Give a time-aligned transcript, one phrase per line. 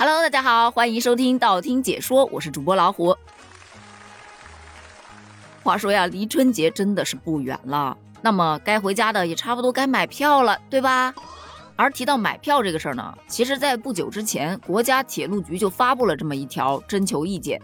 [0.00, 3.16] Hello，大家好，欢迎收听道听解说，我是主播老虎。
[5.64, 11.12] 话说呀，离春节真的是不远了，那么该回家的也差不多该买票了，对吧？
[11.74, 17.60] 而提到买票这个事儿呢，其实，在不久之前，国家铁路局就发布了这么一条征求意见，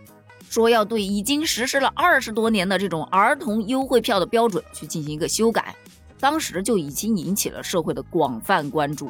[0.50, 5.72] 说要对已经实施了二十多年的这种儿童优惠票的标准去进行一个修改。
[6.18, 9.08] 当时就已经引起了社会的广泛关注。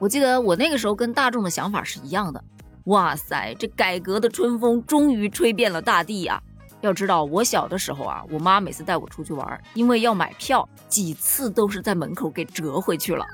[0.00, 2.42] 我记得我那个时候跟大众的想法是一样的。
[2.84, 6.42] 哇塞，这改革的春风终于吹遍了大地呀！
[6.80, 13.26] 要知道，我小的时候啊，我妈每次带我出去玩，因为要买票，几次都是在门口给折回去了。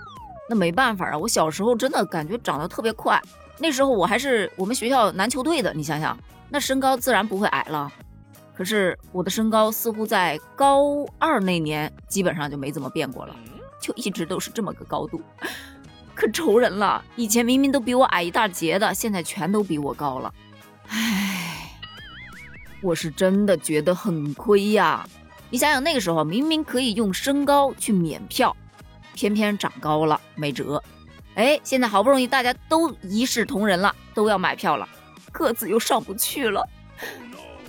[0.50, 3.22] 那没办法啊，我小时候真的感觉长得特别快。
[3.60, 6.18] 那时候我还是我们学校篮球队的，你想想，
[6.50, 7.88] 那身高自然不会矮了。
[8.56, 13.36] 可是我的身高似乎在高二那年基本上就没怎么变过了，
[13.80, 15.22] 就一直都是这么个高度，
[16.16, 17.04] 可愁人了。
[17.14, 20.34] 以前明明都比我矮一大截的，现在全都比我高了。
[20.88, 21.70] 唉，
[22.80, 25.06] 我是真的觉得很亏呀。
[25.50, 28.56] 你想想那个时候明明可以用身高去免票，
[29.14, 30.82] 偏偏长高了没辙。
[31.34, 34.88] 哎，现在好不容易大家都一视同仁了，都要买票了，
[35.30, 36.66] 个子又上不去了。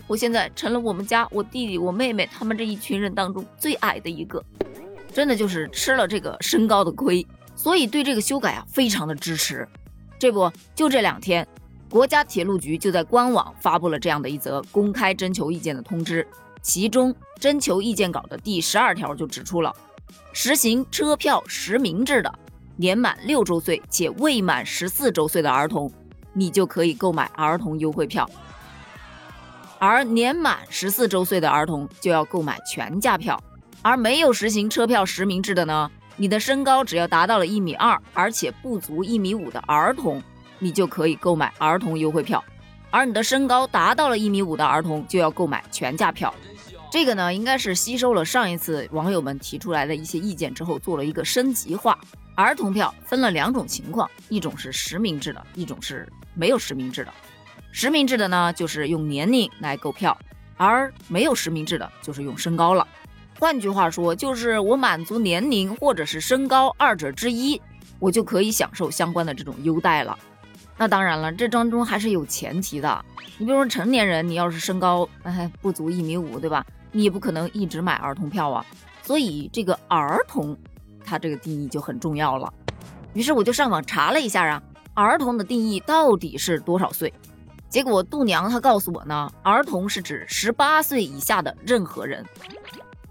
[0.07, 4.41] 我现在成了我们家我弟弟我妹妹他们这一群人当中最矮的一个，
[5.13, 7.27] 真的就是吃了这个身高的亏，
[7.57, 9.67] 所以对这个修改啊非常的支持。
[10.17, 11.45] 这不就这两天，
[11.89, 16.25] 国家铁路局就在官网发布了这样的一则公开征求意见的通知，
[16.61, 19.75] 其中征求意见稿的第十二条就指出了，
[20.31, 22.33] 实行车票实名制的
[22.75, 25.91] 年满六周岁且未满十四周岁的儿童，
[26.33, 28.29] 你就可以购买儿童优惠票。
[29.79, 33.39] 而年满十四周岁的儿童就要购买全价票，
[33.83, 40.21] 而没有实行车票实名制的呢，你的身高只要达到了一米二，而且不足一米五的儿童，
[40.57, 42.39] 你就可以购买儿童优惠票；
[42.89, 46.33] 而你的身高达到了一米五的儿童就要购买全价票。
[46.89, 51.99] 这个呢，应该是吸收了上一次网友们提出来的一些意见之后，做了一个升级化。
[52.33, 57.13] 儿童票分了两种情况，一种是实名制的，一种是没有实名制的。
[57.71, 60.17] 实名制的呢，就是用年龄来购票，
[60.55, 62.87] 而没有实名制的，就是用身高了。
[63.39, 67.61] 换句话说，就是我满足年龄或者是身高二者之一，
[67.99, 70.17] 我就可以享受相关的这种优待了。
[70.75, 73.05] 那当然了，这当中还是有前提的。
[73.37, 76.65] 你比如说成年人，你要是身高哎不足一米五，对吧？
[76.91, 78.65] 你也不可能一直买儿童票啊。
[79.03, 80.57] 所以这个儿童，
[81.05, 82.51] 它这个定义就很重要了。
[83.13, 84.61] 于是我就上网查了一下啊，
[84.95, 87.13] 儿童的定义到底是多少岁？
[87.69, 92.25] 结果度娘她告诉我呢，儿童是指十八岁以下的任何人，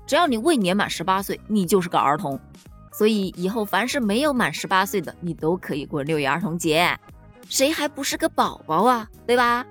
[0.06, 2.39] 只要你未年满十八岁，你就是个儿童。
[2.93, 6.99] 所以以后凡是没有满十八岁的，你都可以过六一儿童节，
[7.49, 9.06] 谁还不是个宝宝啊？
[9.27, 9.67] 对吧？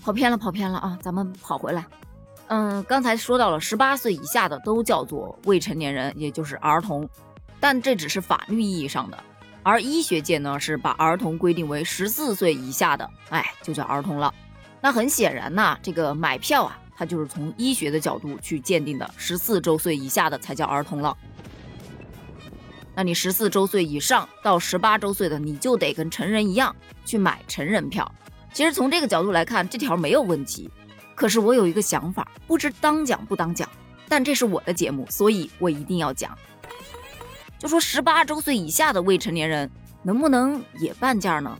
[0.00, 0.98] 跑偏了，跑偏了啊！
[1.00, 1.84] 咱们跑回来。
[2.48, 7.08] 嗯，刚才说到了十八岁以下的都叫做未成年人，也就是儿童，
[7.58, 9.18] 但这只是法律意义上的。
[9.62, 14.34] 而医学界呢，是把儿童规定为十四岁以下的，哎，就叫儿童了。
[14.80, 21.16] 那很显然呢，这个买票啊，它就是从医学的角度去鉴定的，十四周岁以下的才叫儿童了。
[22.94, 28.10] 那你十四周岁以上到十八周岁的，你就得跟成人一样去买成人票。
[28.52, 30.70] 其实从这个角度来看，这条没有问题。
[31.14, 33.68] 可是我有一个想法，不知当讲不当讲，
[34.08, 36.36] 但这是我的节目，所以我一定要讲。
[37.58, 39.70] 就说十八周岁以下的未成年人
[40.02, 41.58] 能不能也半价呢？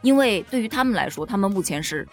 [0.00, 2.08] 因为对于他们来说，他们目前是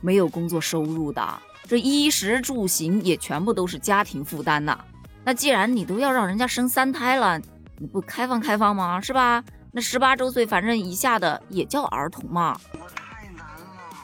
[0.00, 4.78] 没有工作收入的，这衣食住行也全部都是家庭负担呐。
[5.24, 7.40] 那既然你都要让人家生三胎了，
[7.78, 9.00] 你不开放开放吗？
[9.00, 9.42] 是吧？
[9.70, 12.54] 那十八周岁反正以下的也叫儿童嘛。
[12.74, 13.96] 我太难了，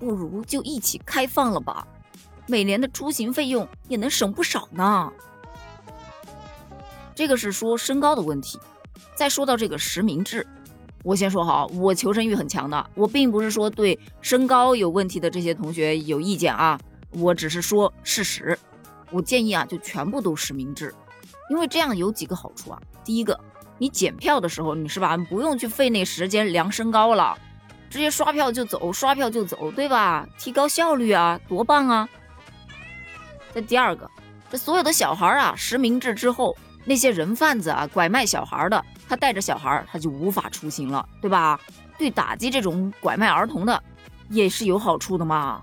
[0.00, 1.86] 不如就一起开放了吧，
[2.48, 5.12] 每年的出行费用也能省不少呢。
[7.14, 8.58] 这个是说身高的问题，
[9.14, 10.44] 再说到这个实名制，
[11.04, 16.76] 我先说好，我求生欲很强的，我并不是说对身高有问题的这些同学有意见啊，
[17.12, 18.58] 我只是说事实。
[19.10, 20.94] 我建议啊，就全部都实名制，
[21.50, 22.80] 因为这样有几个好处啊。
[23.04, 23.38] 第一个，
[23.78, 27.36] 你检票的时候，你是吧，不用去费那时间量身高了，
[27.90, 30.26] 直接刷票就走，刷票就走，对吧？
[30.38, 32.08] 提高效率啊，多棒啊！
[33.52, 34.10] 再第二个，
[34.50, 36.56] 这所有的小孩啊，实名制之后。
[36.84, 41.60] 那些人贩子啊，拐卖小孩的，他带着小孩，他就无法出行了，对吧？
[41.96, 43.80] 对打击这种拐卖儿童的，
[44.30, 45.62] 也是有好处的嘛。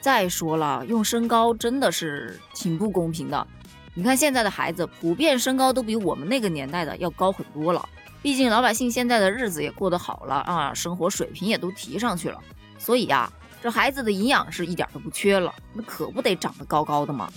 [0.00, 3.46] 再说了，用身高真的是挺不公平的。
[3.94, 7.86] 你看现在的孩子，普遍身高都比我们那个年代的要高很多了。
[8.22, 12.38] 毕竟老百姓现在的日子也过得好了啊，生活水平也都提上去了，
[12.78, 13.32] 所以呀，
[13.62, 17.30] 这孩子的营养是一点都不缺了，那可不得长得高高的吗？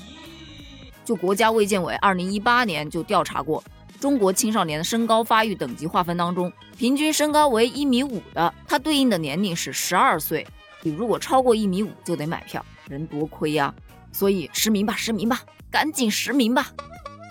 [1.05, 3.63] 就国家卫健委二零一八年就调查过，
[3.99, 10.45] 中国青少年的身高发育等级划分当中，平均身高为一米五的，它对应的年龄是十二岁，
[10.83, 13.73] 你如果超过一米五就得买票，人多亏呀，
[14.11, 15.41] 所以实名吧，实名吧，
[15.71, 16.71] 赶紧实名吧，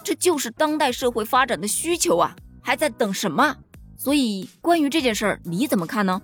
[0.05, 2.35] 这就是当代社会发展的需求啊！
[2.61, 3.57] 还在等什么？
[3.97, 6.21] 所以关于这件事儿，你怎么看呢？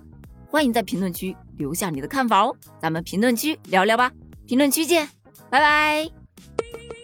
[0.47, 4.11] 欢迎在评论区留下你的看法哦，咱们评论区聊聊吧。
[4.47, 5.07] 评论区见，
[5.49, 6.98] 拜拜。